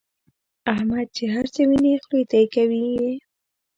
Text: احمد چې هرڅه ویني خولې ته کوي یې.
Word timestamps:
احمد 0.73 1.07
چې 1.17 1.23
هرڅه 1.33 1.61
ویني 1.69 1.93
خولې 2.03 2.21
ته 2.31 2.37
کوي 2.53 2.83
یې. 2.95 3.11